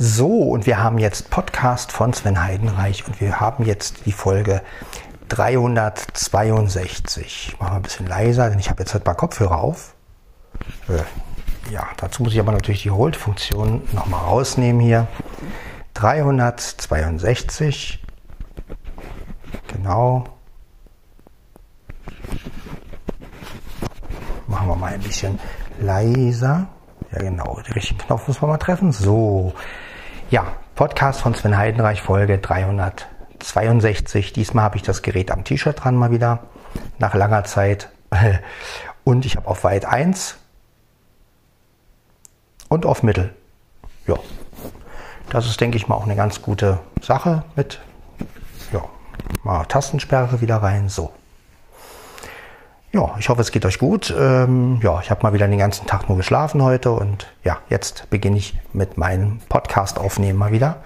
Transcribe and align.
So, 0.00 0.42
und 0.42 0.64
wir 0.64 0.80
haben 0.80 0.98
jetzt 0.98 1.28
Podcast 1.28 1.90
von 1.90 2.12
Sven 2.12 2.40
Heidenreich 2.40 3.04
und 3.08 3.20
wir 3.20 3.40
haben 3.40 3.64
jetzt 3.64 4.06
die 4.06 4.12
Folge 4.12 4.62
362. 5.28 7.56
Machen 7.58 7.72
wir 7.72 7.76
ein 7.78 7.82
bisschen 7.82 8.06
leiser, 8.06 8.48
denn 8.48 8.60
ich 8.60 8.70
habe 8.70 8.84
jetzt 8.84 8.94
halt 8.94 9.04
mal 9.04 9.14
Kopfhörer 9.14 9.58
auf. 9.58 9.96
Äh, 10.88 11.02
ja, 11.72 11.88
dazu 11.96 12.22
muss 12.22 12.32
ich 12.32 12.38
aber 12.38 12.52
natürlich 12.52 12.84
die 12.84 12.92
Hold-Funktion 12.92 13.82
nochmal 13.90 14.20
rausnehmen 14.20 14.80
hier. 14.80 15.08
362. 15.94 18.00
Genau. 19.66 20.26
Machen 24.46 24.68
wir 24.68 24.76
mal 24.76 24.92
ein 24.92 25.00
bisschen 25.00 25.40
leiser. 25.80 26.68
Ja, 27.10 27.18
genau. 27.18 27.60
Den 27.66 27.72
richtigen 27.72 27.98
Knopf 27.98 28.28
muss 28.28 28.40
man 28.40 28.50
mal 28.50 28.58
treffen. 28.58 28.92
So. 28.92 29.54
Ja, 30.30 30.52
Podcast 30.74 31.22
von 31.22 31.34
Sven 31.34 31.56
Heidenreich, 31.56 32.02
Folge 32.02 32.36
362. 32.36 34.34
Diesmal 34.34 34.64
habe 34.64 34.76
ich 34.76 34.82
das 34.82 35.00
Gerät 35.00 35.30
am 35.30 35.42
T-Shirt 35.42 35.82
dran 35.82 35.96
mal 35.96 36.10
wieder. 36.10 36.40
Nach 36.98 37.14
langer 37.14 37.44
Zeit. 37.44 37.88
Und 39.04 39.24
ich 39.24 39.36
habe 39.36 39.48
auf 39.48 39.64
Weit 39.64 39.86
1 39.86 40.36
und 42.68 42.84
auf 42.84 43.02
Mittel. 43.02 43.34
Ja, 44.06 44.16
das 45.30 45.46
ist, 45.46 45.62
denke 45.62 45.78
ich 45.78 45.88
mal, 45.88 45.94
auch 45.94 46.04
eine 46.04 46.16
ganz 46.16 46.42
gute 46.42 46.78
Sache 47.00 47.44
mit, 47.56 47.80
ja, 48.70 48.84
mal 49.44 49.64
Tastensperre 49.64 50.42
wieder 50.42 50.56
rein, 50.56 50.90
so. 50.90 51.10
Ja, 52.90 53.14
ich 53.18 53.28
hoffe, 53.28 53.42
es 53.42 53.52
geht 53.52 53.66
euch 53.66 53.78
gut. 53.78 54.14
Ähm, 54.18 54.80
ja, 54.82 55.00
ich 55.00 55.10
habe 55.10 55.22
mal 55.22 55.34
wieder 55.34 55.46
den 55.46 55.58
ganzen 55.58 55.86
Tag 55.86 56.08
nur 56.08 56.16
geschlafen 56.16 56.62
heute 56.62 56.90
und 56.90 57.26
ja, 57.44 57.58
jetzt 57.68 58.08
beginne 58.08 58.38
ich 58.38 58.58
mit 58.72 58.96
meinem 58.96 59.40
Podcast 59.50 59.98
aufnehmen 59.98 60.38
mal 60.38 60.52
wieder. 60.52 60.76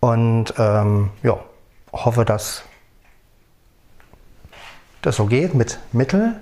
Und 0.00 0.52
ähm, 0.58 1.10
ja, 1.22 1.38
hoffe, 1.92 2.26
dass 2.26 2.62
das 5.00 5.16
so 5.16 5.26
geht 5.26 5.54
mit 5.54 5.78
Mittel 5.92 6.38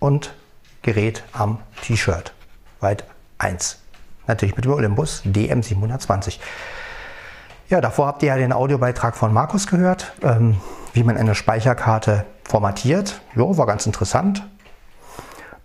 und 0.00 0.34
Gerät 0.82 1.24
am 1.32 1.58
T-Shirt. 1.82 2.34
Weit 2.80 3.04
1. 3.38 3.78
Natürlich 4.26 4.54
mit 4.54 4.66
dem 4.66 4.72
Olympus 4.72 5.22
DM720. 5.24 6.38
Ja, 7.70 7.80
davor 7.80 8.06
habt 8.06 8.22
ihr 8.22 8.28
ja 8.28 8.36
den 8.36 8.52
Audiobeitrag 8.52 9.16
von 9.16 9.32
Markus 9.32 9.66
gehört, 9.66 10.12
ähm, 10.22 10.58
wie 10.92 11.04
man 11.04 11.16
eine 11.16 11.34
Speicherkarte 11.34 12.26
formatiert. 12.48 13.20
Jo, 13.36 13.56
war 13.56 13.66
ganz 13.66 13.86
interessant. 13.86 14.44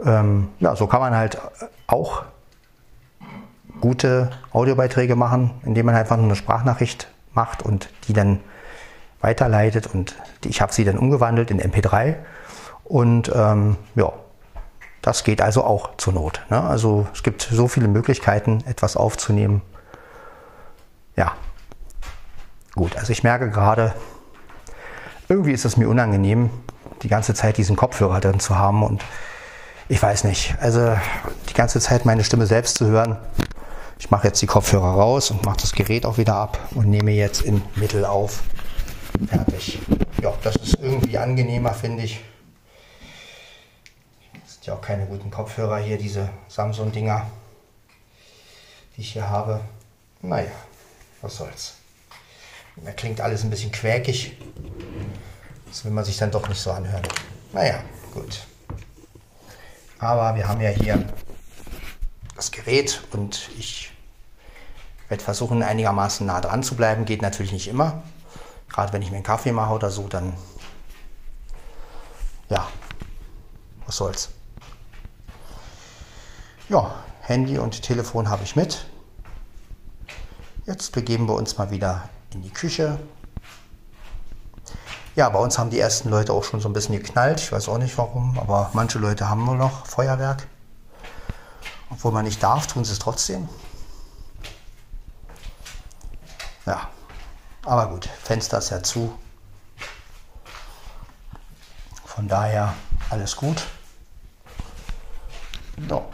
Ähm, 0.05 0.49
ja, 0.59 0.75
so 0.75 0.87
kann 0.87 0.99
man 0.99 1.15
halt 1.15 1.39
auch 1.87 2.23
gute 3.81 4.29
Audiobeiträge 4.51 5.15
machen, 5.15 5.51
indem 5.63 5.87
man 5.87 5.95
einfach 5.95 6.17
nur 6.17 6.25
eine 6.25 6.35
Sprachnachricht 6.35 7.07
macht 7.33 7.63
und 7.63 7.89
die 8.07 8.13
dann 8.13 8.39
weiterleitet 9.21 9.87
und 9.87 10.15
ich 10.43 10.61
habe 10.61 10.73
sie 10.73 10.83
dann 10.83 10.97
umgewandelt 10.97 11.49
in 11.49 11.61
MP3 11.61 12.15
und 12.83 13.31
ähm, 13.33 13.77
ja, 13.95 14.11
das 15.01 15.23
geht 15.23 15.41
also 15.41 15.63
auch 15.63 15.97
zur 15.97 16.13
Not. 16.13 16.41
Ne? 16.49 16.61
Also 16.61 17.07
es 17.13 17.23
gibt 17.23 17.41
so 17.41 17.67
viele 17.67 17.87
Möglichkeiten, 17.87 18.63
etwas 18.65 18.97
aufzunehmen. 18.97 19.61
Ja, 21.15 21.33
gut. 22.75 22.97
Also 22.97 23.11
ich 23.11 23.23
merke 23.23 23.49
gerade, 23.49 23.93
irgendwie 25.29 25.51
ist 25.51 25.65
es 25.65 25.77
mir 25.77 25.89
unangenehm, 25.89 26.49
die 27.03 27.07
ganze 27.07 27.33
Zeit 27.33 27.57
diesen 27.57 27.75
Kopfhörer 27.75 28.19
drin 28.19 28.39
zu 28.39 28.57
haben 28.57 28.83
und 28.83 29.03
ich 29.89 30.01
weiß 30.01 30.23
nicht. 30.23 30.55
Also 30.59 30.95
die 31.49 31.53
ganze 31.53 31.79
Zeit 31.79 32.05
meine 32.05 32.23
Stimme 32.23 32.47
selbst 32.47 32.77
zu 32.77 32.87
hören. 32.87 33.17
Ich 33.99 34.09
mache 34.09 34.27
jetzt 34.27 34.41
die 34.41 34.47
Kopfhörer 34.47 34.93
raus 34.93 35.29
und 35.29 35.45
mache 35.45 35.57
das 35.61 35.73
Gerät 35.73 36.05
auch 36.05 36.17
wieder 36.17 36.35
ab 36.35 36.57
und 36.71 36.89
nehme 36.89 37.11
jetzt 37.11 37.41
in 37.41 37.61
Mittel 37.75 38.05
auf. 38.05 38.43
Fertig. 39.27 39.79
Ja, 40.21 40.33
das 40.41 40.55
ist 40.55 40.79
irgendwie 40.81 41.17
angenehmer, 41.17 41.73
finde 41.73 42.03
ich 42.03 42.21
ja 44.65 44.73
auch 44.75 44.81
keine 44.81 45.05
guten 45.05 45.29
Kopfhörer 45.29 45.77
hier, 45.77 45.97
diese 45.97 46.29
Samsung-Dinger, 46.47 47.25
die 48.95 49.01
ich 49.01 49.13
hier 49.13 49.29
habe. 49.29 49.61
Naja, 50.21 50.51
was 51.21 51.37
soll's. 51.37 51.75
Da 52.77 52.91
klingt 52.91 53.21
alles 53.21 53.43
ein 53.43 53.49
bisschen 53.49 53.71
quäkig. 53.71 54.37
Das 55.73 55.83
will 55.85 55.91
man 55.91 56.05
sich 56.05 56.17
dann 56.19 56.29
doch 56.29 56.47
nicht 56.47 56.61
so 56.61 56.71
anhören. 56.71 57.01
Naja, 57.51 57.83
gut. 58.13 58.45
Aber 59.97 60.35
wir 60.35 60.47
haben 60.47 60.61
ja 60.61 60.69
hier 60.69 61.03
das 62.35 62.51
Gerät 62.51 63.01
und 63.11 63.49
ich 63.57 63.91
werde 65.07 65.23
versuchen, 65.23 65.63
einigermaßen 65.63 66.27
nah 66.27 66.41
dran 66.41 66.61
zu 66.61 66.75
bleiben. 66.75 67.05
Geht 67.05 67.23
natürlich 67.23 67.51
nicht 67.51 67.67
immer. 67.67 68.03
Gerade 68.69 68.93
wenn 68.93 69.01
ich 69.01 69.09
mir 69.09 69.15
einen 69.15 69.25
Kaffee 69.25 69.51
mache 69.51 69.73
oder 69.73 69.89
so, 69.89 70.07
dann 70.07 70.33
ja, 72.49 72.67
was 73.87 73.95
soll's. 73.97 74.29
Ja, 76.69 77.03
Handy 77.21 77.57
und 77.57 77.81
Telefon 77.81 78.29
habe 78.29 78.43
ich 78.43 78.55
mit. 78.55 78.85
Jetzt 80.67 80.91
begeben 80.91 81.27
wir 81.27 81.33
uns 81.33 81.57
mal 81.57 81.71
wieder 81.71 82.09
in 82.31 82.43
die 82.43 82.51
Küche. 82.51 82.99
Ja, 85.15 85.29
bei 85.29 85.37
uns 85.37 85.59
haben 85.59 85.69
die 85.69 85.79
ersten 85.79 86.09
Leute 86.09 86.33
auch 86.33 86.43
schon 86.43 86.59
so 86.59 86.67
ein 86.67 86.73
bisschen 86.73 86.95
geknallt. 86.95 87.39
Ich 87.39 87.51
weiß 87.51 87.69
auch 87.69 87.77
nicht 87.77 87.95
warum, 87.99 88.39
aber 88.39 88.71
manche 88.73 88.97
Leute 88.97 89.29
haben 89.29 89.45
nur 89.45 89.55
noch 89.55 89.85
Feuerwerk. 89.85 90.47
Obwohl 91.91 92.11
man 92.11 92.25
nicht 92.25 92.41
darf, 92.41 92.65
tun 92.65 92.83
sie 92.83 92.93
es 92.93 92.99
trotzdem. 92.99 93.47
Ja, 96.65 96.89
aber 97.63 97.87
gut, 97.89 98.09
Fenster 98.23 98.57
ist 98.57 98.71
ja 98.71 98.81
zu. 98.81 99.13
Von 102.05 102.27
daher 102.27 102.73
alles 103.11 103.35
gut. 103.35 103.63
So. 105.87 106.09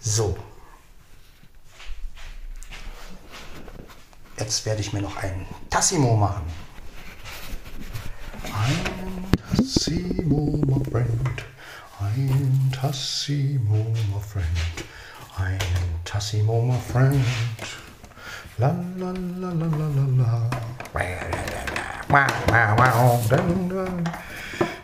So. 0.00 0.36
Jetzt 4.38 4.64
werde 4.64 4.80
ich 4.80 4.87
mir 4.98 5.02
noch 5.02 5.16
einen 5.22 5.46
Tassimo 5.70 6.16
machen. 6.16 6.42
Ein 8.44 9.30
Tassimo, 9.56 10.60
my 10.66 10.84
friend. 10.90 11.44
Ein 12.00 12.72
Tassimo, 12.72 13.74
my 13.74 14.20
friend. 14.20 14.84
Ein 15.36 15.58
Tassimo, 16.04 16.62
my 16.62 16.78
friend. 16.92 17.24
La 18.58 18.74
la 18.96 19.12
la 19.12 19.52
la 19.52 19.66
la 19.66 19.86
la 19.96 20.06
la. 20.16 20.50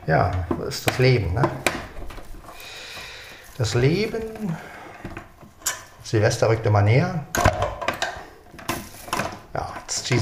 Ja, 0.07 0.31
das 0.59 0.77
ist 0.77 0.87
das 0.87 0.99
Leben, 0.99 1.35
ne? 1.35 1.51
Das 3.59 3.75
Leben 3.75 4.57
Silvester 6.05 6.49
rückt 6.49 6.67
immer 6.67 6.83
näher. 6.83 7.27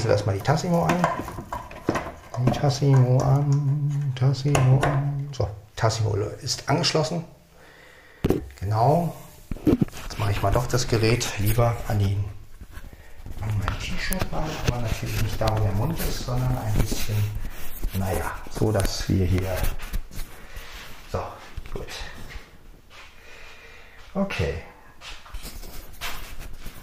Wir 0.01 0.09
erstmal 0.09 0.35
die 0.35 0.41
Tassimo 0.41 0.85
an. 0.85 1.07
Die 2.39 2.51
Tassimo 2.51 3.19
an, 3.19 4.11
Tassimo 4.15 4.79
an. 4.79 5.29
So, 5.31 5.47
Tassimo 5.75 6.15
ist 6.41 6.67
angeschlossen. 6.67 7.23
Genau. 8.59 9.15
Jetzt 9.65 10.17
mache 10.17 10.31
ich 10.31 10.41
mal 10.41 10.51
doch 10.51 10.65
das 10.65 10.87
Gerät 10.87 11.27
lieber 11.37 11.77
an 11.87 11.99
ihn. 11.99 12.25
An 13.39 13.49
mein 13.59 13.79
T-Shirt 13.79 14.25
ran, 14.31 14.49
aber 14.67 14.81
natürlich 14.81 15.21
nicht 15.21 15.39
da, 15.39 15.47
wo 15.55 15.61
der 15.61 15.71
Mund 15.73 15.99
ist, 15.99 16.25
sondern 16.25 16.57
ein 16.57 16.73
bisschen, 16.73 17.23
naja, 17.93 18.31
so 18.49 18.71
dass 18.71 19.07
wir 19.07 19.25
hier. 19.27 19.55
So, 21.11 21.19
gut. 21.71 21.87
Okay. 24.15 24.55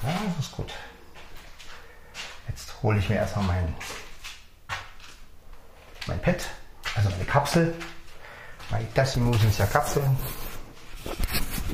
Ja, 0.04 0.12
das 0.36 0.46
ist 0.46 0.52
gut. 0.52 0.72
Hole 2.82 2.98
ich 2.98 3.08
mir 3.08 3.16
erstmal 3.16 3.44
mein, 3.46 3.74
mein 6.06 6.20
Pad, 6.22 6.48
also 6.94 7.10
meine 7.10 7.24
Kapsel. 7.24 7.74
Mein 8.70 8.92
Tassimo 8.94 9.32
sind 9.34 9.56
ja 9.58 9.66
Kapseln. 9.66 10.16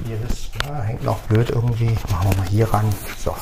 Hier 0.05 0.20
ist, 0.23 0.50
ja, 0.64 0.81
hängt 0.82 1.05
noch 1.05 1.19
blöd 1.20 1.50
irgendwie. 1.50 1.97
Machen 2.11 2.31
wir 2.31 2.37
mal 2.38 2.49
hier 2.49 2.73
ran. 2.73 2.93
So. 3.19 3.37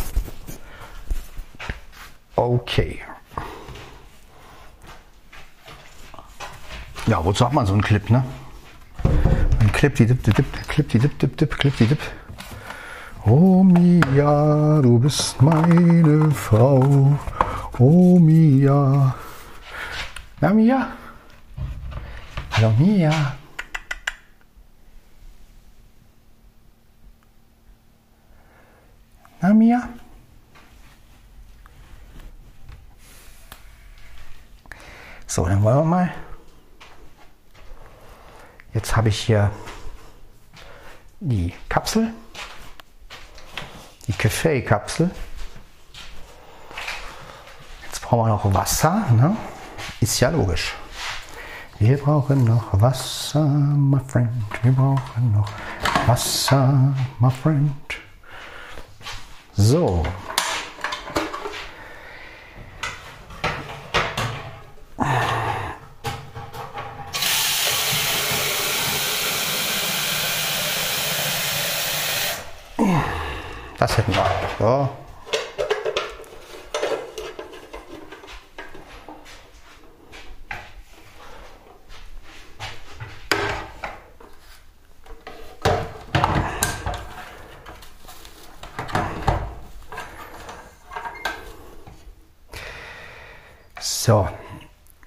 Okay. 2.37 3.01
Ja, 7.07 7.25
wozu 7.25 7.45
hat 7.45 7.53
man 7.53 7.67
so 7.67 7.73
einen 7.73 7.83
Clip, 7.83 8.11
ne? 8.11 8.25
Ein 9.61 9.73
Clip, 9.73 9.95
die 9.95 10.07
dip, 10.07 10.23
die 10.25 10.33
dip, 10.33 10.69
Clip, 10.69 10.89
die 10.89 10.99
dip, 10.99 11.19
dip, 11.19 11.37
dip, 11.37 11.59
Clip, 11.59 11.77
die 11.77 11.87
dip. 11.87 12.01
Oh 13.27 13.63
Mia, 13.63 14.81
du 14.83 14.99
bist 14.99 15.41
meine 15.41 16.31
Frau. 16.31 17.19
Oh 17.77 18.21
Mia. 18.21 19.13
Na 20.41 20.53
Mia. 20.53 20.93
Hallo 22.53 22.71
Mia. 22.79 23.37
Na 29.41 29.53
Mia. 29.53 29.89
So, 35.27 35.45
dann 35.47 35.61
wollen 35.65 35.79
wir 35.79 35.85
mal. 35.85 36.15
Jetzt 38.73 38.95
habe 38.95 39.09
ich 39.09 39.19
hier 39.19 39.51
die 41.19 41.53
Kapsel, 41.69 42.13
die 44.07 44.13
Café-Kapsel. 44.13 45.11
Brauchen 48.05 48.27
wir 48.27 48.35
noch 48.35 48.55
Wasser. 48.55 49.03
Ne? 49.13 49.35
Ist 50.01 50.21
ja 50.21 50.29
logisch. 50.29 50.75
Wir 51.79 51.97
brauchen 51.97 52.45
noch 52.45 52.69
Wasser, 52.73 53.47
my 53.47 53.99
friend. 54.07 54.31
Wir 54.63 54.73
brauchen 54.73 55.33
noch 55.33 55.49
Wasser, 56.07 56.93
my 57.19 57.31
friend. 57.31 57.73
So. 59.55 60.03
Das 73.79 73.97
hätten 73.97 74.15
wir. 74.15 74.27
So. 74.59 75.04
So. 94.05 94.29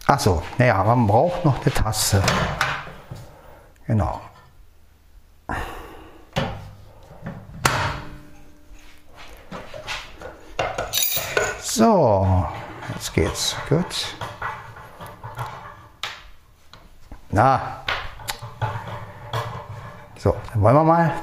Achso, 0.08 0.42
naja, 0.58 0.84
man 0.84 1.06
braucht 1.06 1.46
noch 1.46 1.62
eine 1.62 1.72
Tasse. 1.72 2.20
Genau. 3.86 4.20
So, 11.62 12.48
jetzt 12.90 13.14
geht's. 13.14 13.56
Gut. 13.70 14.16
Na. 17.30 17.84
So, 20.18 20.36
dann 20.54 20.62
wollen 20.64 20.76
wir 20.76 20.84
mal. 20.84 21.14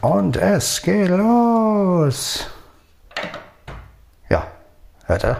Und 0.00 0.34
es 0.38 0.80
geht 0.80 1.10
los. 1.10 2.51
Weiter. 5.12 5.36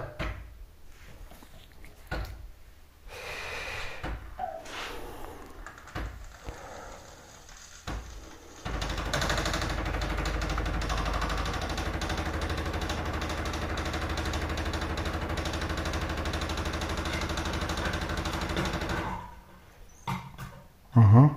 Mhm. 20.95 21.31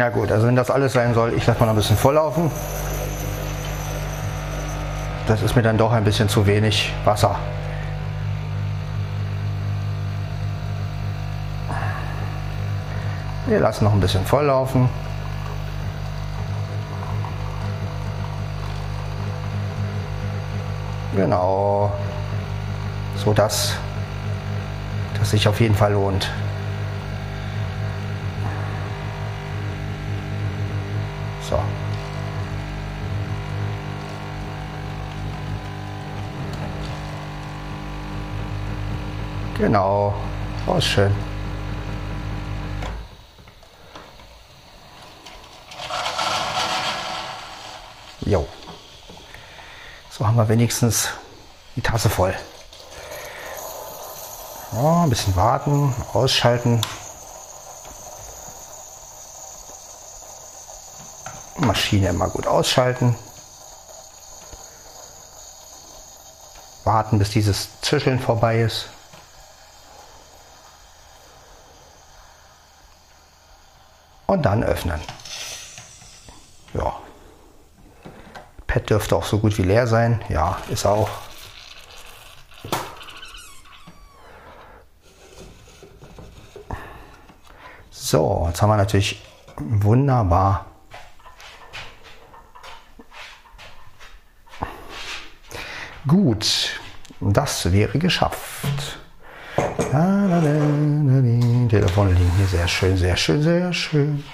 Ja 0.00 0.08
gut, 0.08 0.32
also 0.32 0.46
wenn 0.46 0.56
das 0.56 0.70
alles 0.70 0.94
sein 0.94 1.12
soll, 1.12 1.34
ich 1.34 1.46
lasse 1.46 1.60
mal 1.60 1.68
ein 1.68 1.76
bisschen 1.76 1.94
volllaufen. 1.94 2.50
Das 5.26 5.42
ist 5.42 5.54
mir 5.54 5.60
dann 5.60 5.76
doch 5.76 5.92
ein 5.92 6.04
bisschen 6.04 6.26
zu 6.26 6.46
wenig 6.46 6.90
Wasser. 7.04 7.36
Wir 13.44 13.60
lassen 13.60 13.84
noch 13.84 13.92
ein 13.92 14.00
bisschen 14.00 14.24
volllaufen. 14.24 14.88
Genau. 21.14 21.92
So 23.16 23.34
dass 23.34 23.74
das 25.18 25.32
sich 25.32 25.46
auf 25.46 25.60
jeden 25.60 25.74
Fall 25.74 25.92
lohnt. 25.92 26.30
Genau. 39.60 40.14
Oh, 40.66 40.80
schön. 40.80 41.14
Jo. 48.20 48.48
So 50.08 50.26
haben 50.26 50.38
wir 50.38 50.48
wenigstens 50.48 51.10
die 51.76 51.82
Tasse 51.82 52.08
voll. 52.08 52.34
Ja, 54.72 55.02
ein 55.02 55.10
bisschen 55.10 55.36
warten, 55.36 55.94
ausschalten. 56.14 56.80
Maschine 61.58 62.08
immer 62.08 62.30
gut 62.30 62.46
ausschalten. 62.46 63.14
Warten, 66.84 67.18
bis 67.18 67.28
dieses 67.28 67.68
Zischeln 67.82 68.18
vorbei 68.18 68.62
ist. 68.62 68.88
Und 74.30 74.42
dann 74.42 74.62
öffnen. 74.62 75.00
Ja. 76.72 76.94
Pad 78.68 78.88
dürfte 78.88 79.16
auch 79.16 79.24
so 79.24 79.40
gut 79.40 79.58
wie 79.58 79.62
leer 79.62 79.88
sein. 79.88 80.22
Ja, 80.28 80.56
ist 80.68 80.86
auch. 80.86 81.10
So, 87.90 88.44
jetzt 88.46 88.62
haben 88.62 88.70
wir 88.70 88.76
natürlich 88.76 89.20
wunderbar 89.56 90.66
Gut, 96.06 96.80
das 97.18 97.72
wäre 97.72 97.98
geschafft. 97.98 98.99
Telefon 101.68 102.14
liegen 102.14 102.32
hier 102.36 102.46
sehr 102.46 102.68
schön, 102.68 102.96
sehr 102.96 103.16
schön, 103.16 103.42
sehr 103.42 103.72
schön. 103.72 104.24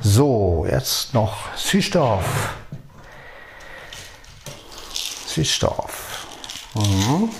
So, 0.00 0.66
jetzt 0.68 1.14
noch 1.14 1.54
Süßstoff. 1.56 2.54
Süßstoff. 5.26 6.26
Mhm. 6.74 7.30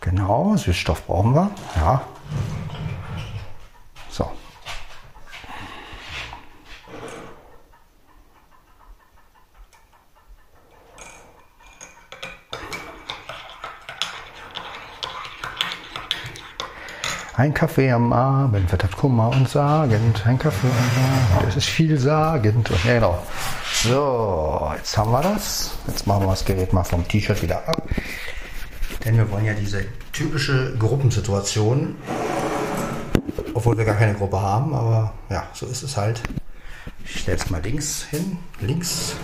Genau, 0.00 0.56
Süßstoff 0.56 1.06
brauchen 1.06 1.34
wir. 1.34 1.50
Ja. 1.76 2.02
So. 4.08 4.30
Ein 17.36 17.52
Kaffee 17.52 17.90
am 17.92 18.14
Abend 18.14 18.70
vertreibt 18.70 18.96
Kummer 18.96 19.28
und 19.28 19.46
sagend. 19.46 20.26
Ein 20.26 20.38
Kaffee 20.38 20.68
am 20.68 21.36
Abend, 21.36 21.48
das 21.48 21.56
ist 21.56 21.68
vielsagend. 21.68 22.70
Und, 22.70 22.82
genau. 22.82 23.18
So, 23.82 24.72
jetzt 24.74 24.96
haben 24.96 25.12
wir 25.12 25.20
das. 25.20 25.72
Jetzt 25.86 26.06
machen 26.06 26.22
wir 26.22 26.30
das 26.30 26.46
Gerät 26.46 26.72
mal 26.72 26.82
vom 26.82 27.06
T-Shirt 27.06 27.42
wieder 27.42 27.68
ab. 27.68 27.86
Denn 29.04 29.18
wir 29.18 29.30
wollen 29.30 29.44
ja 29.44 29.52
diese 29.52 29.84
typische 30.12 30.78
Gruppensituation, 30.78 31.96
obwohl 33.52 33.76
wir 33.76 33.84
gar 33.84 33.96
keine 33.96 34.14
Gruppe 34.14 34.40
haben, 34.40 34.72
aber 34.72 35.12
ja, 35.28 35.46
so 35.52 35.66
ist 35.66 35.82
es 35.82 35.98
halt. 35.98 36.22
Ich 37.04 37.20
stelle 37.20 37.36
es 37.36 37.50
mal 37.50 37.60
links 37.60 38.06
hin. 38.10 38.38
Links. 38.60 39.14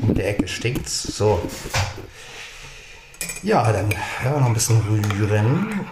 Um 0.00 0.14
die 0.14 0.22
Ecke 0.22 0.48
stinkt's. 0.48 1.02
So. 1.02 1.38
Ja, 3.42 3.70
dann 3.70 3.90
ja, 4.24 4.38
noch 4.38 4.46
ein 4.46 4.54
bisschen 4.54 4.80
rühren. 4.80 5.84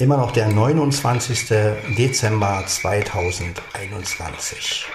Immer 0.00 0.16
noch 0.16 0.32
der 0.32 0.48
29. 0.48 1.48
Dezember 1.98 2.64
2021. 2.66 4.86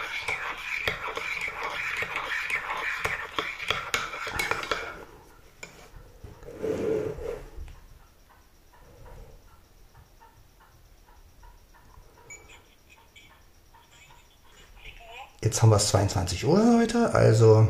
Jetzt 15.43 15.62
haben 15.62 15.69
wir 15.69 15.75
es 15.75 15.89
22 15.89 16.47
Uhr 16.47 16.79
heute, 16.79 17.13
also 17.13 17.67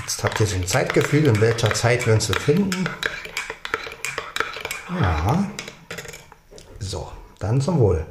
jetzt 0.00 0.24
habt 0.24 0.40
ihr 0.40 0.46
so 0.48 0.56
ein 0.56 0.66
Zeitgefühl, 0.66 1.26
in 1.26 1.40
welcher 1.40 1.72
Zeit 1.72 2.04
wir 2.08 2.14
uns 2.14 2.26
befinden. 2.26 2.88
Ja. 4.88 5.44
So, 6.78 7.10
dann 7.40 7.60
zum 7.60 7.78
Wohl. 7.80 8.06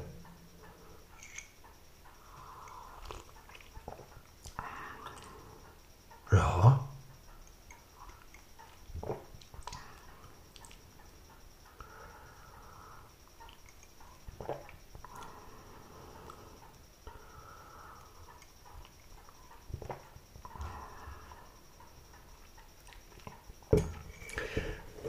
Ja. 6.31 6.79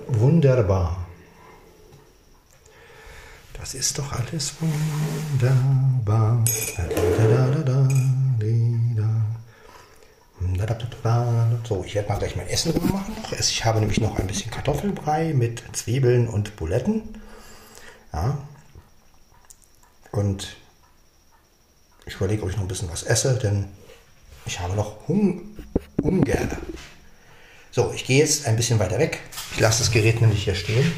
Wunderbar. 0.08 1.05
Das 3.66 3.74
ist 3.74 3.98
doch 3.98 4.12
alles 4.12 4.52
wunderbar. 5.40 6.44
So, 11.64 11.82
ich 11.84 11.96
werde 11.96 12.08
mal 12.08 12.18
gleich 12.20 12.36
mein 12.36 12.46
Essen 12.46 12.72
machen. 12.92 13.16
Ich 13.36 13.64
habe 13.64 13.80
nämlich 13.80 14.00
noch 14.00 14.20
ein 14.20 14.28
bisschen 14.28 14.52
Kartoffelbrei 14.52 15.34
mit 15.34 15.64
Zwiebeln 15.72 16.28
und 16.28 16.54
Buletten. 16.54 17.20
Ja. 18.12 18.38
Und 20.12 20.56
ich 22.06 22.14
überlege, 22.14 22.44
ob 22.44 22.50
ich 22.50 22.54
noch 22.54 22.62
ein 22.62 22.68
bisschen 22.68 22.88
was 22.88 23.02
esse, 23.02 23.36
denn 23.36 23.64
ich 24.44 24.60
habe 24.60 24.76
noch 24.76 25.08
Hung 25.08 25.42
Hunger. 26.00 26.56
So, 27.72 27.92
ich 27.92 28.04
gehe 28.04 28.20
jetzt 28.20 28.46
ein 28.46 28.54
bisschen 28.54 28.78
weiter 28.78 29.00
weg. 29.00 29.18
Ich 29.54 29.58
lasse 29.58 29.80
das 29.80 29.90
Gerät 29.90 30.20
nämlich 30.20 30.44
hier 30.44 30.54
stehen. 30.54 30.92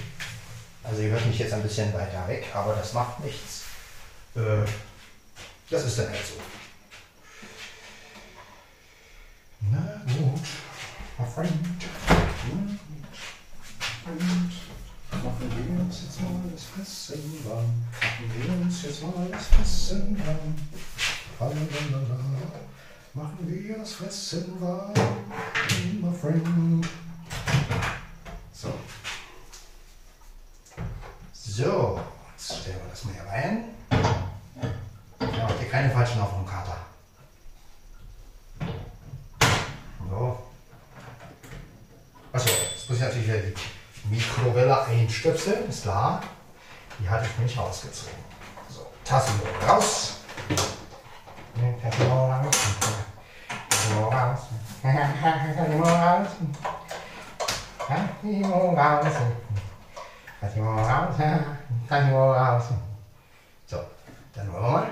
Mich 1.38 1.46
jetzt 1.46 1.54
ein 1.54 1.62
bisschen 1.62 1.94
weiter 1.94 2.26
weg, 2.26 2.48
aber 2.52 2.74
das 2.74 2.92
macht 2.94 3.22
nichts. 3.24 3.62
Äh, 4.34 4.66
das 5.70 5.84
ist 5.84 5.96
dann 6.00 6.08
halt 6.08 6.26
so. 6.26 6.34
Na 9.70 10.02
gut, 10.04 10.40
my 11.16 11.24
friend. 11.32 11.52
Machen 15.12 15.52
wir 15.54 15.80
uns 15.80 16.02
jetzt 16.02 16.20
mal 16.22 16.32
das 16.52 16.64
Fressen 16.64 17.44
warm. 17.44 17.86
Machen 18.00 18.32
wir 18.34 18.52
uns 18.60 18.82
jetzt 18.82 19.02
mal 19.04 19.28
das 19.30 19.46
Fressen 19.46 20.20
warm. 20.24 20.56
Machen 23.14 23.46
wir 23.46 23.78
das 23.78 23.92
Fressen 23.92 24.60
warm, 24.60 24.92
my 26.02 26.12
friend. 26.12 26.84
So, 31.58 31.98
jetzt 32.36 32.60
stellen 32.60 32.76
wir 32.84 32.88
das 32.88 33.02
mal 33.02 33.14
hier 33.14 33.26
rein. 33.26 33.64
Ja, 33.90 35.48
habt 35.48 35.60
ihr 35.60 35.68
keine 35.68 35.90
falschen 35.90 36.20
auf 36.20 36.32
dem 36.32 36.46
Kater. 36.46 36.76
So. 40.08 40.38
Achso, 42.32 42.48
jetzt 42.48 42.88
muss 42.88 42.98
ich 42.98 43.02
natürlich 43.02 43.26
wieder 43.26 43.38
die 43.38 43.54
Mikrowelle 44.08 44.84
einstöpseln, 44.84 45.68
ist 45.68 45.82
klar. 45.82 46.22
Die 47.00 47.10
hatte 47.10 47.26
ich 47.26 47.38
nicht 47.42 47.58
rausgezogen. 47.58 48.14
So, 48.70 48.86
Tasse 49.04 49.32
raus. 49.66 50.18
Tasse 51.82 52.04
raus. 52.08 52.46
Tasse 53.68 53.94
raus. 53.96 54.38
Tasse 54.80 55.00
raus. 55.74 56.28
Tasse 59.02 59.18
raus. 59.18 59.47
Kann 60.40 60.50
ich 60.54 60.60
mal 60.62 60.78
raus? 60.84 61.16
Kann 61.88 62.06
ich 62.06 62.12
mal 62.12 62.32
raus? 62.32 62.64
So, 63.66 63.78
dann 64.34 64.52
wollen 64.52 64.62
wir 64.62 64.70
mal. 64.70 64.86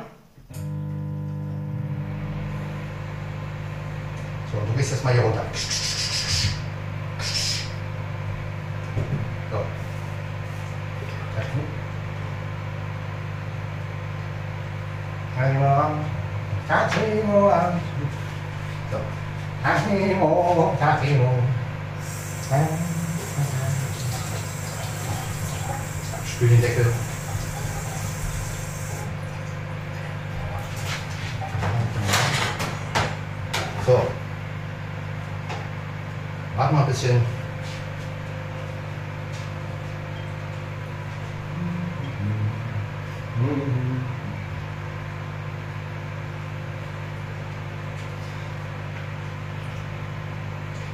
So, 4.51 4.59
du 4.67 4.77
gehst 4.77 4.91
jetzt 4.91 5.05
mal 5.05 5.13
hier 5.13 5.23
runter. 5.23 5.45
So. 9.51 9.59
Tatimo, 15.37 15.93
Tatimo, 16.67 17.51
so. 18.91 18.99
Tatimo, 19.63 21.31
Spül 26.37 26.49
den 26.49 26.61
Deckel. 26.61 26.85
So. 33.87 34.07
Warte 36.57 36.75
mal 36.75 36.81
ein 36.83 36.89
bisschen. 36.89 37.23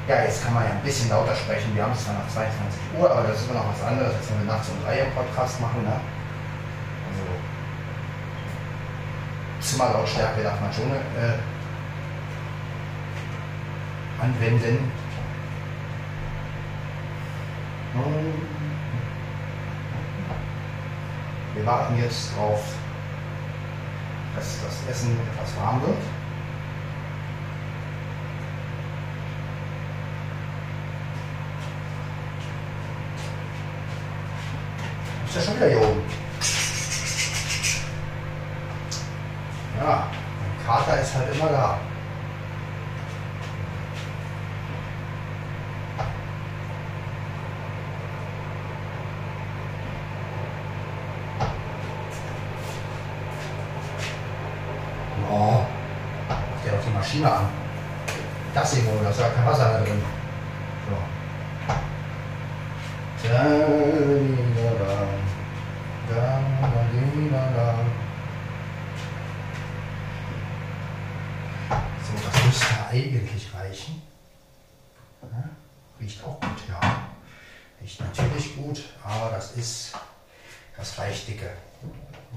Ja, 0.07 0.23
jetzt 0.23 0.45
kann 0.45 0.55
man 0.55 0.63
ja 0.63 0.71
ein 0.71 0.83
bisschen 0.83 1.02
lauter 1.13 1.37
sprechen. 1.37 1.75
Wir 1.75 1.83
haben 1.85 1.93
es 1.93 2.05
zwar 2.05 2.15
nach 2.15 2.29
22 2.29 2.81
Uhr, 2.99 3.11
aber 3.11 3.29
das 3.29 3.37
ist 3.37 3.51
immer 3.51 3.61
noch 3.61 3.69
was 3.73 3.87
anderes, 3.87 4.15
als 4.15 4.31
wenn 4.31 4.39
wir 4.47 4.53
nachts 4.53 4.69
um 4.71 4.83
drei 4.83 4.99
im 5.01 5.13
Podcast 5.13 5.61
machen. 5.61 5.83
Ne? 5.83 5.93
Also 5.93 7.25
Zimmerlautstärke 9.61 10.43
darf 10.43 10.61
man 10.61 10.73
schon 10.73 10.91
äh, 10.91 11.37
anwenden. 14.23 14.91
Wir 21.55 21.67
warten 21.67 21.99
jetzt 21.99 22.33
darauf, 22.35 22.65
dass 24.35 24.59
das 24.65 24.91
Essen 24.91 25.19
etwas 25.35 25.55
warm 25.63 25.83
wird. 25.83 25.99
Você 35.33 35.41
só 35.41 35.53
aí, 35.65 35.73
eu 35.73 36.02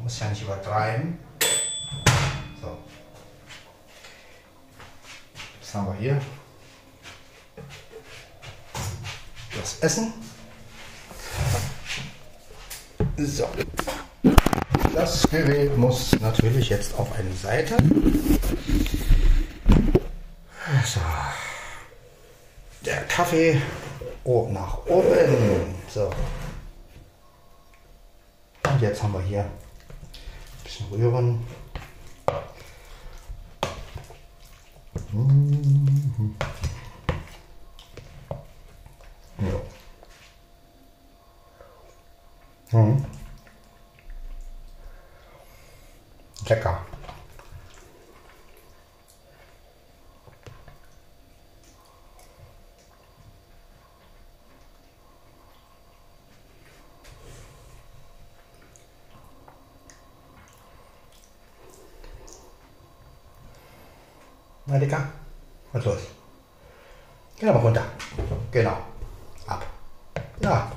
muss 0.05 0.19
ja 0.19 0.29
nicht 0.29 0.43
übertreiben. 0.43 1.17
So. 2.61 2.77
Was 5.59 5.73
haben 5.73 5.87
wir 5.87 5.93
hier? 5.95 6.21
Das 9.59 9.79
Essen. 9.79 10.13
So. 13.17 13.49
Das 14.93 15.27
Gerät 15.27 15.75
muss 15.75 16.11
natürlich 16.19 16.69
jetzt 16.69 16.93
auf 16.99 17.11
eine 17.17 17.33
Seite. 17.33 17.75
So. 20.85 20.99
Der 22.85 23.01
Kaffee 23.07 23.59
oh, 24.23 24.49
nach 24.51 24.85
oben. 24.85 25.73
So. 25.89 26.11
Und 28.69 28.81
jetzt 28.81 29.01
haben 29.01 29.13
wir 29.13 29.21
hier 29.21 29.49
bisschen 30.75 30.91
rühren. 30.91 31.47
Mhm. 35.11 36.35
Ja. 39.39 39.61
Mhm. 42.79 43.05
Lecker. 46.47 46.85
Na, 64.75 64.79
Dicker? 64.79 65.07
Was 65.71 65.85
los? 65.85 66.01
Geh 67.39 67.45
mal 67.45 67.61
runter. 67.61 67.85
Genau. 68.51 68.77
Ab. 69.47 69.63
Ja. 70.41 70.74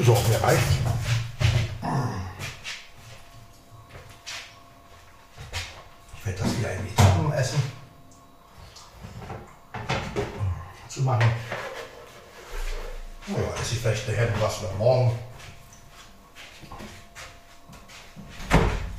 So, 0.00 0.14
mir 0.28 0.40
reicht. 0.40 0.62
Ich 6.16 6.26
werde 6.26 6.38
das 6.38 6.56
wieder 6.56 6.72
in 6.72 6.86
die 6.86 6.94
Tappen 6.94 7.32
essen. 7.32 7.60
Zu 10.88 11.02
machen. 11.02 11.32
Naja, 13.26 13.44
esse 13.60 13.74
ich 13.74 13.80
vielleicht 13.80 14.08
nachher 14.08 14.28
was 14.40 14.60
oder 14.60 14.72
morgen. 14.74 15.18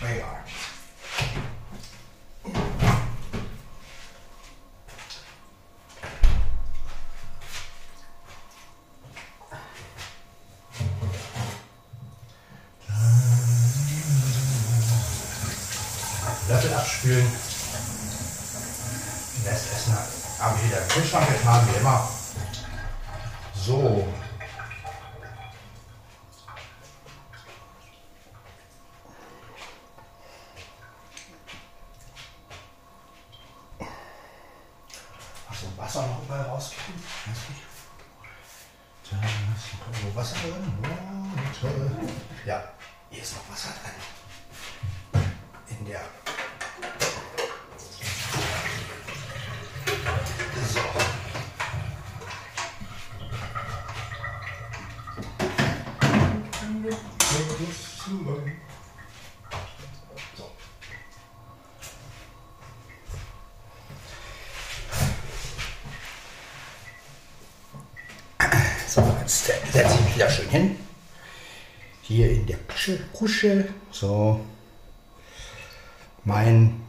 Egal. 0.01 0.39
Löffel 16.49 16.73
abspülen. 16.73 17.27
In 19.37 19.45
Das 19.45 19.53
Essen 19.53 19.95
haben 20.39 20.57
wir 20.57 20.67
wieder 20.67 20.81
im 20.81 20.87
Kühlschrank 20.87 21.27
getan, 21.27 21.67
wie 21.71 21.77
immer. 21.77 22.09
So. 23.65 23.75
Achso, 35.49 35.67
Wasser 35.77 36.07
noch 36.07 36.23
überall 36.23 36.45
rauskommen. 36.45 37.03
Da 39.11 39.17
ist 39.17 40.05
noch 40.05 40.15
Wasser 40.15 40.35
drin. 40.37 40.73
Oh, 40.83 41.59
toll. 41.59 41.91
Ja, 42.45 42.63
hier 43.09 43.21
ist 43.21 43.35
noch 43.35 43.51
Wasser 43.51 43.73
drin. 43.83 45.27
In 45.67 45.85
der 45.85 46.01
wieder 70.19 70.29
schön 70.29 70.49
hin. 70.49 70.75
Hier 72.01 72.29
in 72.29 72.45
der 72.45 72.57
Kusche, 72.57 72.99
Kusche. 73.13 73.69
So. 73.89 74.41
Mein 76.25 76.81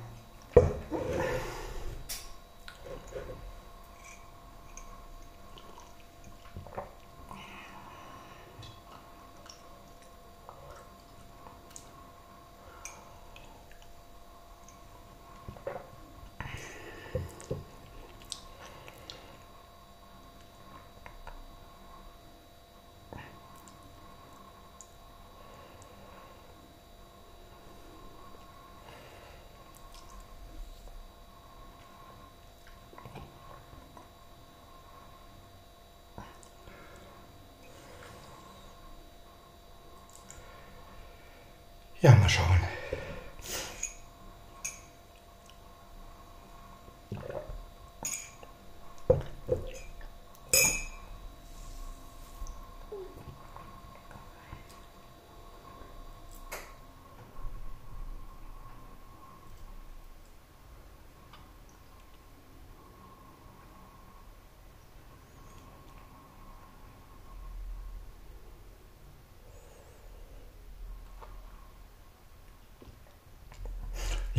Ja, 42.02 42.14
mal 42.14 42.28
schauen. 42.30 42.69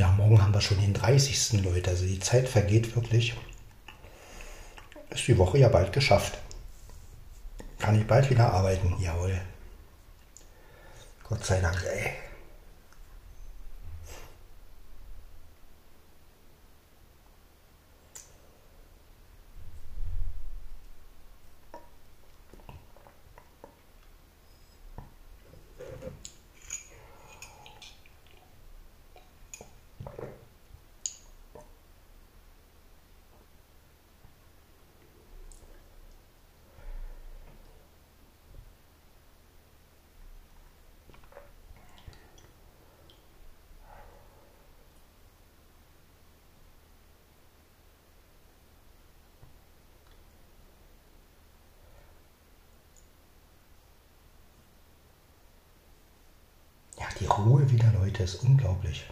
Ja, 0.02 0.10
morgen 0.18 0.42
haben 0.42 0.52
wir 0.52 0.62
schon 0.62 0.82
den 0.82 0.96
30. 0.96 1.62
Leute. 1.62 1.92
Also 1.92 2.08
die 2.08 2.20
Zeit 2.20 2.50
vergeht 2.50 2.96
wirklich. 2.96 3.36
Ist 5.12 5.28
die 5.28 5.38
Woche 5.38 5.60
ja 5.60 5.70
bald 5.70 5.94
geschafft. 5.94 6.40
Kann 7.78 8.00
ich 8.00 8.08
bald 8.08 8.28
wieder 8.32 8.52
arbeiten. 8.52 8.96
Jawohl. 9.00 9.40
Gott 11.30 11.46
sei 11.46 11.62
Dank, 11.62 11.86
ey. 11.86 12.14
Die 57.22 57.28
Ruhe 57.28 57.70
wieder, 57.70 57.94
Leute, 58.00 58.24
ist 58.24 58.44
unglaublich. 58.44 59.06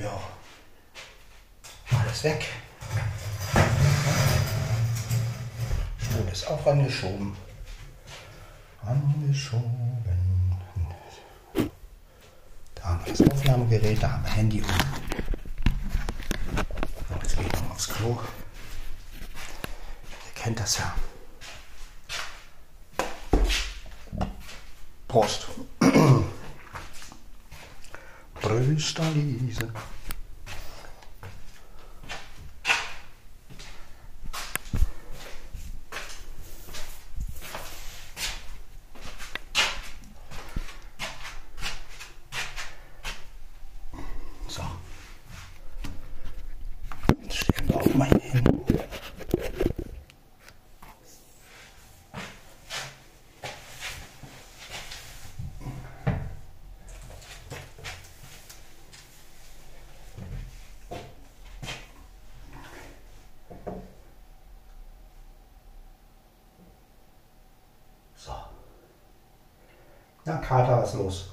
Ja, 0.00 0.18
alles 1.90 2.22
weg. 2.22 2.59
Auch 6.60 6.66
angeschoben. 6.66 7.34
Angeschoben. 8.84 10.04
Da 12.74 12.82
haben 12.84 13.06
wir 13.06 13.14
das 13.14 13.30
Aufnahmegerät, 13.30 14.02
da 14.02 14.12
haben 14.12 14.24
wir 14.24 14.30
Handy 14.30 14.62
um. 14.62 14.68
Jetzt 17.22 17.36
gehe 17.36 17.46
ich 17.46 17.52
noch 17.52 17.70
aufs 17.70 17.88
Klo. 17.88 18.18
Ihr 20.26 20.34
kennt 20.34 20.60
das 20.60 20.78
ja. 20.78 20.94
Prost. 25.08 25.46
Brösterliese. 28.42 29.72
Ja, 70.30 70.36
Kater, 70.36 70.82
was 70.82 70.89
ist 70.89 70.89
los? 71.02 71.30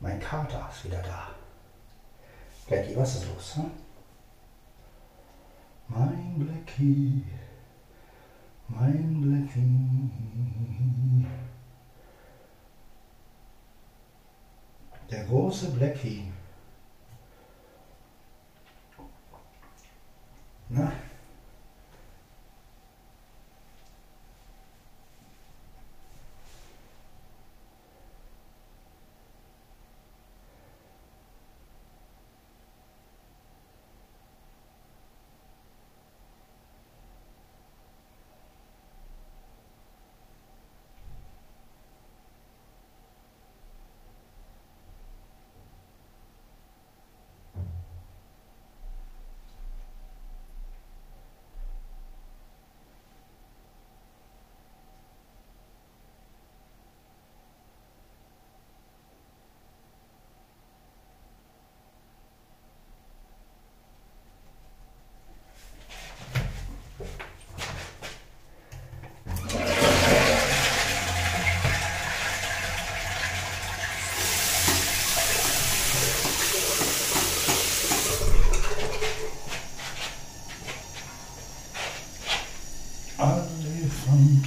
Mein 0.00 0.20
Kater 0.20 0.68
ist 0.70 0.84
wieder 0.84 1.02
da. 1.02 1.28
Blackie, 2.66 2.96
was 2.96 3.16
ist 3.16 3.26
los? 3.28 3.56
Hm? 3.56 3.70
Mein 5.88 6.34
Blackie, 6.38 7.24
mein 8.68 9.20
Blackie. 9.22 10.10
Der 15.10 15.24
große 15.24 15.70
Blackie. 15.70 16.30
Na? 20.68 20.92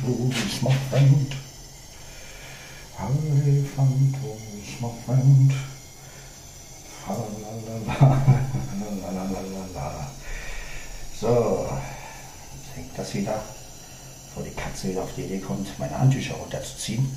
Elefantus, 0.04 0.62
my 0.64 0.74
friend. 0.90 1.36
Elefantus, 2.98 4.82
my 4.82 4.90
friend. 5.06 5.54
So, 11.20 11.70
jetzt 12.56 12.76
hängt 12.76 12.98
das 12.98 13.14
wieder, 13.14 13.44
bevor 14.26 14.44
die 14.44 14.56
Katze 14.56 14.90
wieder 14.90 15.04
auf 15.04 15.14
die 15.16 15.22
Idee 15.24 15.40
kommt, 15.40 15.68
meine 15.78 16.00
Handtücher 16.00 16.34
runterzuziehen. 16.34 17.08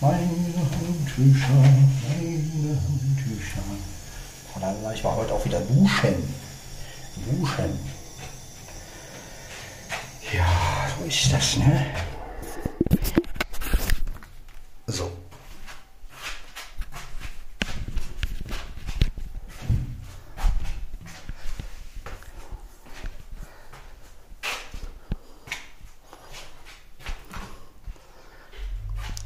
Meine 0.00 0.22
Handtücher, 0.22 1.48
meine 1.52 2.80
Handtücher. 2.80 3.62
Ich 4.94 5.04
war 5.04 5.16
heute 5.16 5.34
auch 5.34 5.44
wieder 5.44 5.60
duschen. 5.60 6.34
Duschen. 7.30 7.78
Ja, 10.32 10.46
so 10.96 10.99
ist 11.10 11.32
das, 11.32 11.56
ne? 11.56 11.86
So. 14.86 15.10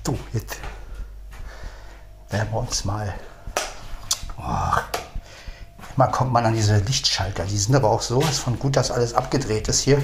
So, 0.06 0.18
jetzt 0.32 0.58
werden 2.30 2.50
wir 2.50 2.58
uns 2.60 2.84
mal. 2.86 3.12
Oh, 4.38 4.42
mal 5.96 6.06
kommt 6.06 6.32
man 6.32 6.46
an 6.46 6.54
diese 6.54 6.78
Lichtschalter. 6.78 7.44
Die 7.44 7.58
sind 7.58 7.74
aber 7.74 7.90
auch 7.90 8.00
sowas 8.00 8.38
von 8.38 8.58
gut, 8.58 8.76
dass 8.76 8.90
alles 8.90 9.12
abgedreht 9.12 9.68
ist 9.68 9.80
hier. 9.80 10.02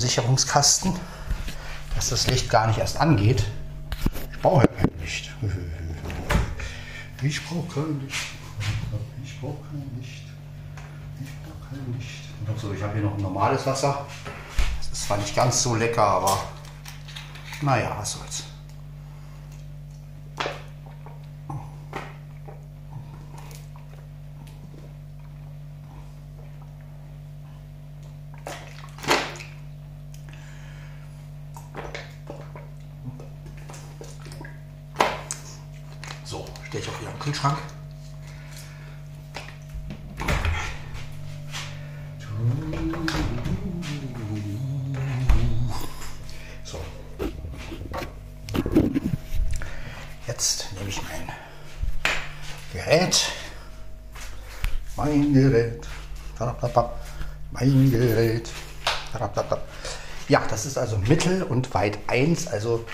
Sicherungskasten, 0.00 0.92
dass 1.94 2.08
das 2.08 2.26
Licht 2.26 2.50
gar 2.50 2.66
nicht 2.66 2.78
erst 2.78 2.96
angeht. 2.96 3.44
Ich 4.32 4.40
brauche 4.40 4.62
ja 4.62 4.66
kein 4.66 4.90
Licht. 5.00 5.30
Ich 7.22 7.44
brauche 7.44 7.66
kein 7.72 8.00
Licht. 8.00 8.16
Ich 9.22 9.40
brauche 9.40 9.56
kein 9.70 9.90
Licht. 9.98 10.24
Ich 11.22 11.30
brauche 11.42 11.70
kein 11.70 11.94
Licht. 11.96 12.24
Und 12.46 12.58
so, 12.58 12.72
ich 12.72 12.82
habe 12.82 12.94
hier 12.94 13.02
noch 13.02 13.14
ein 13.14 13.22
normales 13.22 13.64
Wasser. 13.66 14.06
Das 14.78 14.98
ist 14.98 15.06
zwar 15.06 15.18
nicht 15.18 15.36
ganz 15.36 15.62
so 15.62 15.76
lecker, 15.76 16.02
aber 16.02 16.42
naja, 17.62 17.94
was 17.98 18.12
soll's. 18.12 18.39
Mein 51.26 51.34
Gerät. 52.72 53.32
Mein 54.96 55.32
Gerät. 55.32 55.86
Mein 57.52 57.90
Gerät. 57.90 58.50
Ja, 60.28 60.42
das 60.48 60.66
ist 60.66 60.78
also 60.78 60.98
Mittel 60.98 61.42
und 61.42 61.74
weit 61.74 61.98
1, 62.06 62.46
also 62.48 62.84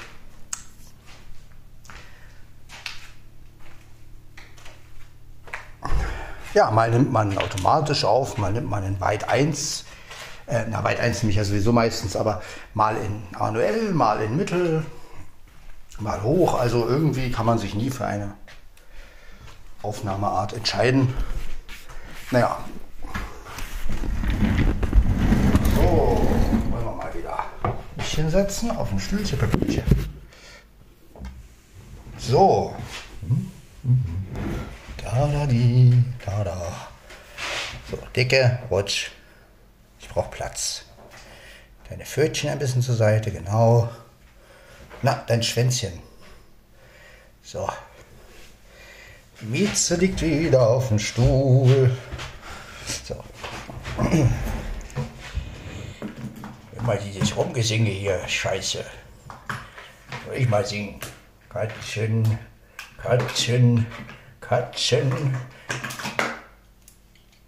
Ja, 6.56 6.70
mal 6.70 6.90
nimmt 6.90 7.12
man 7.12 7.36
automatisch 7.36 8.06
auf, 8.06 8.38
mal 8.38 8.50
nimmt 8.50 8.70
man 8.70 8.82
in 8.82 8.98
Weit 8.98 9.28
1. 9.28 9.84
Äh, 10.46 10.64
na, 10.70 10.82
Weit 10.84 10.98
1 10.98 11.22
nehme 11.22 11.30
ich 11.30 11.36
ja 11.36 11.44
sowieso 11.44 11.70
meistens, 11.70 12.16
aber 12.16 12.40
mal 12.72 12.96
in 12.96 13.24
manuell, 13.38 13.92
mal 13.92 14.22
in 14.22 14.38
Mittel, 14.38 14.86
mal 15.98 16.22
hoch. 16.22 16.54
Also 16.54 16.86
irgendwie 16.86 17.30
kann 17.30 17.46
man 17.46 17.58
sich 17.58 17.74
nie 17.74 17.90
für 17.90 18.06
eine 18.06 18.34
Aufnahmeart 19.82 20.52
entscheiden. 20.52 21.14
Naja. 22.30 22.58
So, 25.74 25.82
wollen 26.70 26.84
wir 26.84 26.92
mal 26.92 27.14
wieder 27.14 27.44
mich 27.96 28.14
hinsetzen 28.14 28.70
auf 28.70 28.92
ein 28.92 29.00
Stühlchen. 29.00 29.38
So. 32.18 32.74
Mhm. 33.22 33.50
Mhm. 33.84 34.04
Da, 34.96 35.26
da, 35.28 35.46
die, 35.46 36.02
da, 36.24 36.42
da. 36.42 36.60
So, 37.90 37.98
Dicke, 38.16 38.58
Rutsch. 38.70 39.10
Ich 40.00 40.08
brauche 40.08 40.30
Platz. 40.30 40.82
Deine 41.88 42.04
Pfötchen 42.04 42.50
ein 42.50 42.58
bisschen 42.58 42.82
zur 42.82 42.96
Seite, 42.96 43.30
genau. 43.30 43.88
Na, 45.02 45.22
dein 45.26 45.42
Schwänzchen. 45.42 45.92
So. 47.42 47.68
Mieze 49.42 49.96
liegt 49.96 50.22
wieder 50.22 50.68
auf 50.68 50.88
dem 50.88 50.98
Stuhl. 50.98 51.96
So. 53.04 53.22
Immer 56.78 56.96
dieses 56.96 57.36
Rumgesinge 57.36 57.90
hier, 57.90 58.26
scheiße. 58.26 58.84
Soll 60.26 60.36
ich 60.36 60.48
mal 60.48 60.64
singen? 60.64 61.00
Katzen, 61.50 62.38
Katzen, 63.02 63.86
Katzen. 64.40 65.36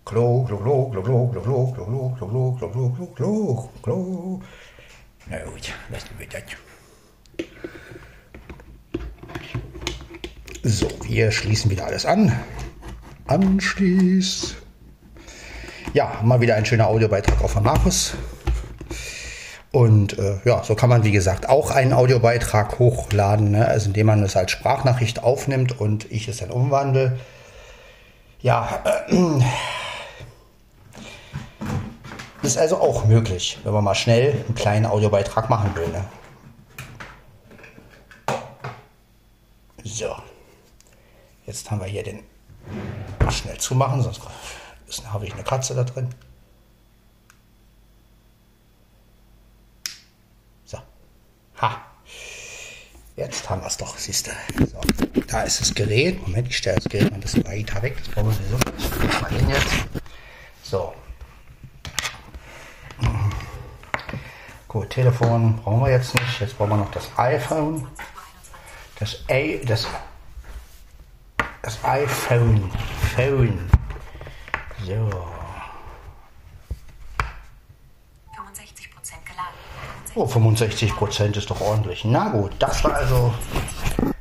Klo, 0.05 0.45
Klo, 0.45 0.59
Klo, 0.59 0.91
Klo, 0.91 1.03
Klo, 1.03 1.29
Klo, 1.29 1.73
Klo, 1.73 2.15
Klo, 2.17 2.17
Klo, 2.17 2.53
Klo, 2.57 2.71
Klo, 2.71 2.91
Klo, 2.91 2.91
Klo, 2.91 3.07
Klo, 3.15 3.71
Klo. 3.83 4.43
Na 5.27 5.39
gut, 5.45 5.73
lassen 5.91 6.19
wir 6.19 6.27
das. 6.27 6.68
So, 10.69 10.87
wir 11.05 11.33
schließen 11.33 11.71
wieder 11.71 11.87
alles 11.87 12.05
an. 12.05 12.39
Anschließ. 13.27 14.57
Ja, 15.95 16.21
mal 16.23 16.43
wieder 16.43 16.57
ein 16.57 16.67
schöner 16.67 16.89
Audiobeitrag 16.89 17.43
auch 17.43 17.49
von 17.49 17.63
Markus. 17.63 18.13
Und 19.73 20.19
äh, 20.19 20.41
ja, 20.45 20.63
so 20.63 20.75
kann 20.75 20.91
man, 20.91 21.05
wie 21.05 21.11
gesagt, 21.11 21.49
auch 21.49 21.71
einen 21.71 21.95
Audiobeitrag 21.95 22.79
hochladen, 22.79 23.53
ne? 23.53 23.67
also 23.67 23.87
indem 23.87 24.09
man 24.09 24.23
es 24.23 24.37
als 24.37 24.51
Sprachnachricht 24.51 25.23
aufnimmt 25.23 25.81
und 25.81 26.13
ich 26.13 26.29
es 26.29 26.37
dann 26.37 26.51
umwandle. 26.51 27.19
Ja, 28.43 28.83
äh, 29.09 29.41
ist 32.43 32.59
also 32.59 32.77
auch 32.77 33.07
möglich, 33.07 33.59
wenn 33.65 33.73
man 33.73 33.85
mal 33.85 33.95
schnell 33.95 34.45
einen 34.47 34.55
kleinen 34.55 34.85
Audiobeitrag 34.85 35.49
machen 35.49 35.75
will. 35.75 35.89
Ne? 35.89 36.05
So, 39.83 40.15
jetzt 41.49 41.69
haben 41.71 41.81
wir 41.81 41.89
hier 41.89 42.05
den 42.05 42.23
schnell 43.31 43.59
zumachen, 43.59 44.03
sonst 44.03 44.23
habe 45.07 45.27
ich 45.27 45.35
eine 45.35 45.43
Katze 45.43 45.75
da 45.75 45.83
drin. 45.83 46.15
Ha. 51.61 51.81
Jetzt 53.17 53.51
haben 53.51 53.63
wir 53.63 53.67
es 53.67 53.77
doch, 53.77 53.99
siehst 53.99 54.29
du. 54.29 54.67
So, 54.67 54.81
da 55.27 55.43
ist 55.43 55.61
das 55.61 55.75
Gerät. 55.75 56.25
Moment, 56.27 56.49
ich 56.49 56.57
stelle 56.57 56.77
das 56.77 56.85
Gerät 56.85 57.11
mal 57.11 57.19
bisschen 57.19 57.45
weiter 57.47 57.83
weg. 57.83 57.97
Das 57.99 58.09
brauchen 58.15 58.29
wir 58.29 58.35
sowieso. 58.35 59.07
Ich 59.09 59.21
mal 59.21 59.31
hin 59.31 59.49
jetzt. 59.49 59.67
So. 60.63 60.95
Gut, 64.69 64.91
Telefon 64.91 65.57
brauchen 65.57 65.81
wir 65.81 65.91
jetzt 65.91 66.15
nicht. 66.15 66.41
Jetzt 66.41 66.57
brauchen 66.57 66.71
wir 66.71 66.77
noch 66.77 66.93
das 66.93 67.09
iPhone. 67.17 67.89
Das 69.01 69.25
A, 69.29 69.57
das, 69.65 69.87
das 71.69 71.85
iPhone. 71.85 72.65
Phone. 73.15 73.59
So. 74.87 75.11
Oh, 80.15 80.27
65 80.27 80.95
Prozent 80.95 81.37
ist 81.37 81.51
doch 81.51 81.61
ordentlich. 81.61 82.07
Na 82.07 82.31
gut, 82.31 82.53
das 82.59 82.83
war 82.85 82.95
also, 82.95 83.35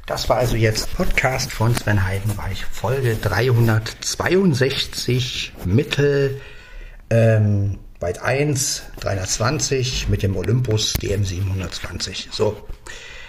das 0.05 0.27
war 0.27 0.35
also 0.37 0.57
jetzt 0.57 0.93
Podcast 0.95 1.53
von 1.53 1.73
Sven 1.73 2.03
Heidenreich, 2.03 2.65
Folge 2.65 3.15
362, 3.15 5.53
Mittel, 5.63 6.41
ähm, 7.09 7.79
Byte 8.01 8.21
1, 8.21 8.83
320 8.99 10.09
mit 10.09 10.21
dem 10.21 10.35
Olympus 10.35 10.91
DM 10.93 11.23
720. 11.23 12.27
So, 12.31 12.67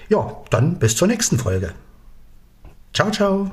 ja, 0.09 0.43
dann 0.51 0.81
bis 0.81 0.97
zur 0.97 1.07
nächsten 1.07 1.39
Folge. 1.39 1.73
Ciao, 2.93 3.13
ciao. 3.13 3.53